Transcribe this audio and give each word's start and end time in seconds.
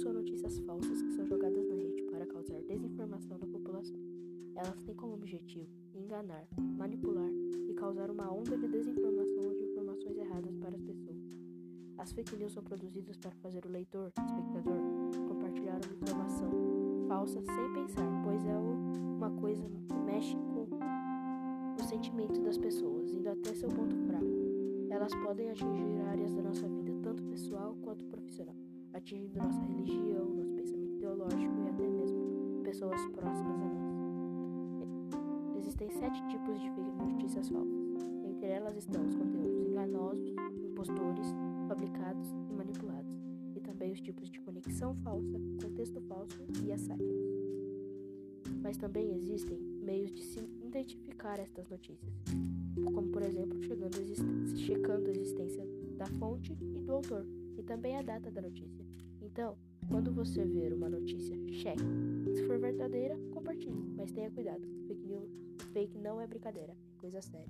são 0.00 0.14
notícias 0.14 0.58
falsas 0.60 1.02
que 1.02 1.12
são 1.12 1.26
jogadas 1.26 1.68
na 1.68 1.74
rede 1.74 2.02
para 2.04 2.26
causar 2.26 2.58
desinformação 2.62 3.36
na 3.36 3.46
população. 3.46 4.00
Elas 4.56 4.82
têm 4.82 4.94
como 4.94 5.12
objetivo 5.12 5.68
enganar, 5.94 6.46
manipular 6.56 7.30
e 7.68 7.74
causar 7.74 8.10
uma 8.10 8.32
onda 8.32 8.56
de 8.56 8.66
desinformação 8.66 9.44
ou 9.44 9.54
de 9.54 9.64
informações 9.64 10.16
erradas 10.16 10.56
para 10.56 10.74
as 10.74 10.82
pessoas. 10.82 11.36
As 11.98 12.12
fake 12.12 12.34
news 12.36 12.52
são 12.52 12.62
produzidas 12.62 13.18
para 13.18 13.30
fazer 13.42 13.66
o 13.66 13.68
leitor, 13.68 14.10
espectador, 14.18 14.80
compartilhar 15.28 15.78
uma 15.84 15.94
informação 15.94 16.50
falsa 17.06 17.42
sem 17.42 17.72
pensar, 17.74 18.22
pois 18.24 18.42
é 18.46 18.56
uma 18.56 19.30
coisa 19.32 19.62
que 19.86 19.94
mexe 20.06 20.34
com 20.34 20.66
o 21.78 21.84
sentimento 21.86 22.40
das 22.40 22.56
pessoas, 22.56 23.12
indo 23.12 23.28
até 23.28 23.52
seu 23.54 23.68
ponto 23.68 23.94
fraco. 24.06 24.24
Elas 24.88 25.14
podem 25.16 25.50
atingir 25.50 26.00
áreas 26.08 26.32
da 26.32 26.42
nossa 26.42 26.66
vida, 26.66 26.89
atingindo 29.00 29.38
nossa 29.38 29.60
religião, 29.62 30.28
nosso 30.36 30.52
pensamento 30.52 30.92
ideológico 30.92 31.54
e 31.64 31.68
até 31.70 31.88
mesmo 31.88 32.60
pessoas 32.62 33.00
próximas 33.08 33.62
a 33.62 33.66
nós. 33.66 33.80
Existem 35.56 35.90
sete 35.90 36.22
tipos 36.28 36.60
de 36.60 36.70
notícias 36.70 37.48
falsas. 37.48 37.80
Entre 38.24 38.46
elas 38.46 38.76
estão 38.76 39.04
os 39.06 39.14
conteúdos 39.14 39.66
enganosos, 39.66 40.34
impostores, 40.62 41.34
fabricados 41.66 42.30
e 42.50 42.52
manipulados, 42.52 43.16
e 43.56 43.60
também 43.60 43.92
os 43.92 44.00
tipos 44.00 44.30
de 44.30 44.38
conexão 44.40 44.94
falsa, 44.96 45.40
contexto 45.62 46.00
falso 46.02 46.44
e 46.64 46.70
as 46.70 46.82
sátiras. 46.82 47.26
Mas 48.62 48.76
também 48.76 49.14
existem 49.14 49.58
meios 49.82 50.12
de 50.12 50.22
se 50.22 50.40
identificar 50.62 51.40
estas 51.40 51.66
notícias, 51.70 52.12
como 52.92 53.08
por 53.08 53.22
exemplo 53.22 53.62
chegando 53.62 53.96
checando 54.56 55.08
a 55.08 55.10
existência 55.10 55.66
da 55.96 56.06
fonte 56.06 56.52
e 56.52 56.80
do 56.82 56.92
autor, 56.92 57.24
também 57.70 57.96
a 57.96 58.02
data 58.02 58.32
da 58.32 58.42
notícia. 58.42 58.84
Então, 59.22 59.56
quando 59.88 60.12
você 60.12 60.44
ver 60.44 60.72
uma 60.72 60.88
notícia, 60.88 61.36
cheque. 61.52 61.84
Se 62.34 62.44
for 62.44 62.58
verdadeira, 62.58 63.16
compartilhe, 63.32 63.80
mas 63.96 64.10
tenha 64.10 64.28
cuidado. 64.28 64.66
Fake 64.88 65.06
news, 65.06 65.30
fake 65.72 65.96
não 65.96 66.20
é 66.20 66.26
brincadeira, 66.26 66.72
é 66.72 67.00
coisa 67.00 67.22
séria. 67.22 67.46